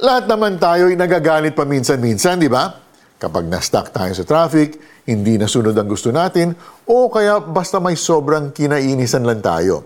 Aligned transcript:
Lahat 0.00 0.24
naman 0.24 0.56
tayo 0.56 0.88
ay 0.88 0.96
nagagalit 0.96 1.52
paminsan-minsan, 1.52 2.40
di 2.40 2.48
ba? 2.48 2.72
Kapag 3.20 3.44
na-stuck 3.44 3.92
tayo 3.92 4.16
sa 4.16 4.24
traffic, 4.24 4.80
hindi 5.04 5.36
nasunod 5.36 5.76
ang 5.76 5.84
gusto 5.84 6.08
natin, 6.08 6.56
o 6.88 7.12
kaya 7.12 7.36
basta 7.44 7.76
may 7.84 8.00
sobrang 8.00 8.48
kinainisan 8.48 9.28
lang 9.28 9.44
tayo. 9.44 9.84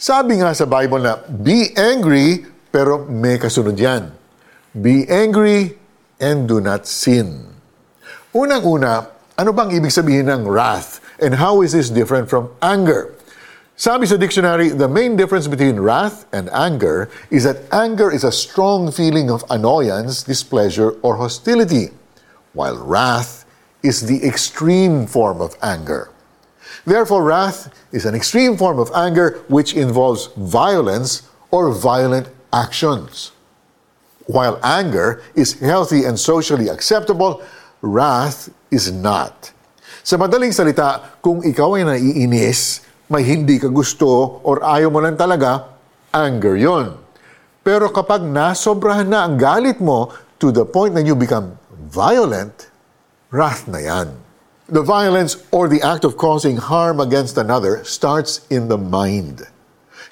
Sabi 0.00 0.40
nga 0.40 0.56
sa 0.56 0.64
Bible 0.64 1.04
na, 1.04 1.20
be 1.28 1.68
angry, 1.76 2.48
pero 2.72 3.04
may 3.04 3.36
kasunod 3.36 3.76
yan. 3.76 4.08
Be 4.72 5.04
angry 5.04 5.76
and 6.16 6.48
do 6.48 6.64
not 6.64 6.88
sin. 6.88 7.44
Unang-una, 8.32 9.04
ano 9.36 9.50
bang 9.52 9.68
ibig 9.76 9.92
sabihin 9.92 10.32
ng 10.32 10.48
wrath? 10.48 11.04
And 11.20 11.36
how 11.36 11.60
is 11.60 11.76
this 11.76 11.92
different 11.92 12.32
from 12.32 12.48
anger? 12.64 13.12
Sabi 13.76 14.04
sa 14.04 14.20
dictionary, 14.20 14.68
the 14.68 14.88
main 14.88 15.16
difference 15.16 15.48
between 15.48 15.80
wrath 15.80 16.28
and 16.32 16.52
anger 16.52 17.08
is 17.32 17.44
that 17.44 17.64
anger 17.72 18.12
is 18.12 18.22
a 18.22 18.30
strong 18.30 18.92
feeling 18.92 19.30
of 19.30 19.44
annoyance, 19.48 20.22
displeasure, 20.22 20.92
or 21.00 21.16
hostility, 21.16 21.88
while 22.52 22.76
wrath 22.76 23.48
is 23.82 24.06
the 24.06 24.20
extreme 24.28 25.06
form 25.06 25.40
of 25.40 25.56
anger. 25.62 26.12
Therefore, 26.84 27.24
wrath 27.24 27.72
is 27.92 28.04
an 28.04 28.14
extreme 28.14 28.56
form 28.56 28.78
of 28.78 28.92
anger 28.94 29.40
which 29.48 29.74
involves 29.74 30.28
violence 30.36 31.28
or 31.50 31.72
violent 31.72 32.28
actions. 32.52 33.32
While 34.26 34.60
anger 34.62 35.22
is 35.34 35.58
healthy 35.60 36.04
and 36.04 36.20
socially 36.20 36.68
acceptable, 36.68 37.42
wrath 37.80 38.52
is 38.70 38.92
not. 38.92 39.52
Sa 40.04 40.16
madaling 40.16 40.54
salita, 40.54 41.18
kung 41.24 41.42
ikaw 41.42 41.78
ay 41.78 41.82
naiinis, 41.82 42.84
may 43.10 43.26
hindi 43.26 43.58
ka 43.58 43.72
gusto 43.72 44.38
or 44.46 44.62
ayaw 44.62 44.92
mo 44.92 45.02
lang 45.02 45.18
talaga, 45.18 45.72
anger 46.12 46.54
yon. 46.54 46.86
Pero 47.62 47.90
kapag 47.94 48.26
nasobrahan 48.26 49.06
na 49.06 49.26
ang 49.26 49.38
galit 49.38 49.78
mo 49.78 50.10
to 50.42 50.50
the 50.50 50.66
point 50.66 50.94
that 50.98 51.06
you 51.06 51.14
become 51.14 51.54
violent, 51.90 52.70
wrath 53.30 53.70
na 53.70 53.78
yan. 53.78 54.10
The 54.66 54.82
violence 54.82 55.38
or 55.54 55.70
the 55.70 55.82
act 55.82 56.02
of 56.02 56.18
causing 56.18 56.58
harm 56.58 56.98
against 56.98 57.38
another 57.38 57.86
starts 57.86 58.46
in 58.50 58.66
the 58.66 58.78
mind. 58.78 59.46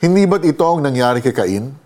Hindi 0.00 0.24
ba't 0.24 0.46
ito 0.46 0.64
ang 0.64 0.86
nangyari 0.86 1.20
kay 1.20 1.34
Cain? 1.34 1.76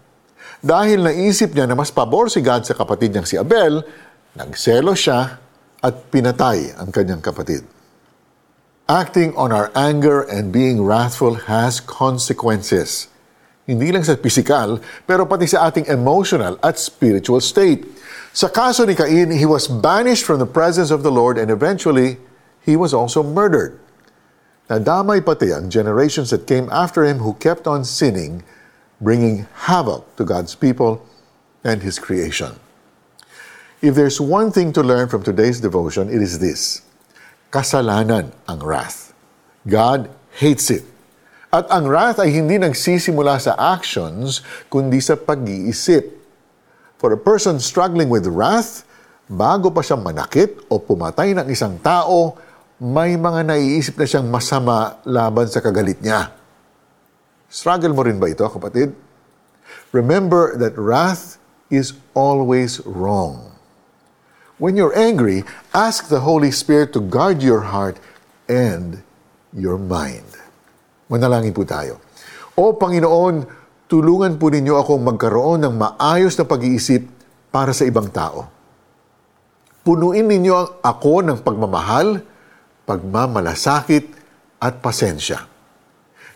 Dahil 0.65 1.05
naisip 1.05 1.53
niya 1.53 1.69
na 1.69 1.77
mas 1.77 1.93
pabor 1.93 2.33
si 2.33 2.41
God 2.41 2.65
sa 2.65 2.73
kapatid 2.73 3.13
niyang 3.13 3.29
si 3.29 3.37
Abel, 3.37 3.85
nagselo 4.33 4.97
siya 4.97 5.37
at 5.85 5.95
pinatay 6.09 6.73
ang 6.79 6.89
kanyang 6.89 7.21
kapatid. 7.21 7.74
Acting 8.85 9.33
on 9.35 9.49
our 9.49 9.73
anger 9.73 10.21
and 10.21 10.53
being 10.53 10.85
wrathful 10.85 11.49
has 11.49 11.81
consequences. 11.81 13.09
Hindi 13.65 13.89
lang 13.89 14.05
sa 14.05 14.13
physical, 14.13 14.77
pero 15.09 15.25
pati 15.25 15.49
sa 15.49 15.73
ating 15.73 15.89
emotional 15.89 16.61
at 16.61 16.77
spiritual 16.77 17.41
state. 17.41 17.89
Sa 18.37 18.53
kaso 18.53 18.85
ni 18.85 18.93
Cain, 18.93 19.33
he 19.33 19.49
was 19.49 19.73
banished 19.73 20.29
from 20.29 20.37
the 20.37 20.45
presence 20.45 20.93
of 20.93 21.01
the 21.01 21.09
Lord 21.09 21.41
and 21.41 21.49
eventually 21.49 22.21
he 22.61 22.77
was 22.77 22.93
also 22.93 23.25
murdered. 23.25 23.81
Nadamay 24.69 25.25
pati 25.25 25.49
ang 25.49 25.73
generations 25.73 26.29
that 26.29 26.45
came 26.45 26.69
after 26.69 27.09
him 27.09 27.25
who 27.25 27.41
kept 27.41 27.65
on 27.65 27.89
sinning, 27.89 28.45
bringing 29.01 29.49
havoc 29.65 30.05
to 30.21 30.29
God's 30.29 30.53
people 30.53 31.01
and 31.65 31.81
his 31.81 31.97
creation. 31.97 32.61
If 33.81 33.97
there's 33.97 34.21
one 34.21 34.53
thing 34.53 34.77
to 34.77 34.85
learn 34.85 35.09
from 35.09 35.25
today's 35.25 35.65
devotion, 35.65 36.13
it 36.13 36.21
is 36.21 36.37
this. 36.37 36.85
Kasalanan 37.55 38.35
ang 38.51 38.59
wrath. 38.59 39.15
God 39.63 40.11
hates 40.43 40.75
it. 40.75 40.83
At 41.55 41.71
ang 41.71 41.87
wrath 41.87 42.19
ay 42.19 42.35
hindi 42.35 42.59
nagsisimula 42.59 43.39
sa 43.39 43.55
actions, 43.55 44.43
kundi 44.67 44.99
sa 44.99 45.15
pag-iisip. 45.15 46.03
For 46.99 47.15
a 47.15 47.21
person 47.21 47.63
struggling 47.63 48.11
with 48.11 48.27
wrath, 48.27 48.83
bago 49.31 49.71
pa 49.71 49.87
siya 49.87 49.95
manakit 49.95 50.67
o 50.67 50.83
pumatay 50.83 51.31
ng 51.31 51.47
isang 51.47 51.79
tao, 51.79 52.35
may 52.83 53.15
mga 53.15 53.47
naiisip 53.47 53.95
na 54.03 54.07
siyang 54.11 54.27
masama 54.27 54.99
laban 55.07 55.47
sa 55.47 55.63
kagalit 55.63 56.03
niya. 56.03 56.35
Struggle 57.47 57.95
mo 57.95 58.03
rin 58.03 58.19
ba 58.19 58.27
ito, 58.27 58.43
kapatid? 58.51 58.91
Remember 59.95 60.59
that 60.59 60.75
wrath 60.75 61.39
is 61.71 61.95
always 62.19 62.83
wrong. 62.83 63.54
When 64.55 64.79
you're 64.79 64.95
angry, 64.95 65.43
ask 65.75 66.07
the 66.07 66.23
Holy 66.23 66.55
Spirit 66.55 66.95
to 66.95 67.03
guard 67.03 67.43
your 67.43 67.75
heart 67.75 67.99
and 68.47 69.03
your 69.51 69.75
mind. 69.83 70.31
Manalangin 71.11 71.51
po 71.51 71.67
tayo. 71.67 71.99
O 72.55 72.79
Panginoon, 72.79 73.51
tulungan 73.91 74.39
po 74.39 74.55
ninyo 74.55 74.79
akong 74.79 75.03
magkaroon 75.03 75.59
ng 75.67 75.75
maayos 75.75 76.39
na 76.39 76.47
pag-iisip 76.47 77.03
para 77.51 77.75
sa 77.75 77.83
ibang 77.83 78.07
tao. 78.15 78.47
Punuin 79.83 80.31
ninyo 80.31 80.87
ako 80.87 81.27
ng 81.27 81.43
pagmamahal, 81.43 82.23
pagmamalasakit 82.87 84.07
at 84.63 84.79
pasensya. 84.79 85.51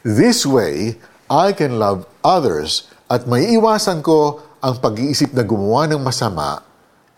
This 0.02 0.42
way, 0.42 0.98
I 1.30 1.54
can 1.54 1.78
love 1.78 2.02
others 2.26 2.90
at 3.06 3.30
may 3.30 3.46
iwasan 3.54 4.02
ko 4.02 4.42
ang 4.58 4.82
pag-iisip 4.82 5.30
na 5.38 5.46
gumawa 5.46 5.86
ng 5.86 6.02
masama 6.02 6.66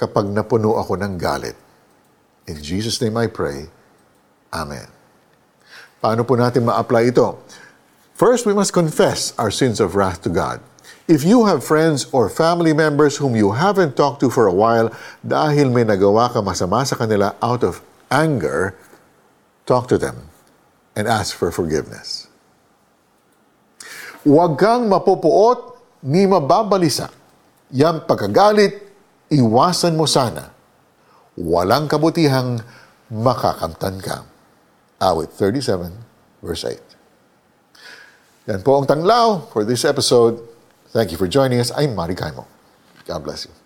kapag 0.01 0.33
napuno 0.33 0.81
ako 0.81 0.97
ng 0.97 1.21
galit. 1.21 1.53
In 2.49 2.57
Jesus' 2.57 2.97
name 3.05 3.21
I 3.21 3.29
pray. 3.29 3.69
Amen. 4.49 4.89
Paano 6.01 6.25
po 6.25 6.41
natin 6.41 6.65
ma-apply 6.65 7.13
ito? 7.13 7.37
First, 8.17 8.49
we 8.49 8.57
must 8.57 8.73
confess 8.73 9.37
our 9.37 9.53
sins 9.53 9.77
of 9.77 9.93
wrath 9.93 10.25
to 10.25 10.33
God. 10.33 10.65
If 11.05 11.21
you 11.21 11.45
have 11.45 11.61
friends 11.61 12.09
or 12.17 12.33
family 12.33 12.73
members 12.73 13.21
whom 13.21 13.37
you 13.37 13.53
haven't 13.53 14.01
talked 14.01 14.25
to 14.25 14.33
for 14.33 14.49
a 14.49 14.55
while 14.55 14.89
dahil 15.21 15.69
may 15.69 15.85
nagawa 15.85 16.33
ka 16.33 16.41
masama 16.41 16.81
sa 16.89 16.97
kanila 16.97 17.37
out 17.45 17.61
of 17.61 17.85
anger, 18.09 18.73
talk 19.69 19.91
to 19.93 20.01
them 20.01 20.33
and 20.97 21.05
ask 21.05 21.37
for 21.37 21.53
forgiveness. 21.53 22.31
Huwag 24.25 24.57
kang 24.57 24.89
mapupuot 24.89 25.81
ni 26.05 26.25
mababalisa. 26.29 27.09
Yang 27.73 28.05
pagkagalit, 28.05 28.90
iwasan 29.31 29.95
mo 29.95 30.05
sana. 30.05 30.51
Walang 31.39 31.87
kabutihang 31.87 32.61
makakamtan 33.09 34.03
ka. 34.03 34.27
Awit 35.01 35.33
37, 35.33 35.89
verse 36.45 36.65
8. 36.67 38.51
Yan 38.51 38.61
po 38.61 38.77
ang 38.77 38.85
tanglaw 38.85 39.49
for 39.55 39.65
this 39.65 39.87
episode. 39.87 40.43
Thank 40.91 41.15
you 41.15 41.19
for 41.19 41.31
joining 41.31 41.63
us. 41.63 41.71
I'm 41.73 41.95
Mari 41.95 42.19
Kaimo. 42.19 42.45
God 43.07 43.23
bless 43.23 43.47
you. 43.47 43.60